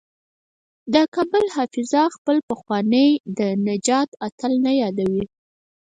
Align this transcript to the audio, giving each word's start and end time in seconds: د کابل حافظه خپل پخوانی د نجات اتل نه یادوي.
د 0.93 0.95
کابل 1.15 1.45
حافظه 1.55 2.03
خپل 2.15 2.37
پخوانی 2.49 3.09
د 3.37 3.41
نجات 3.67 4.09
اتل 4.27 4.51
نه 4.65 4.71
یادوي. 4.81 5.25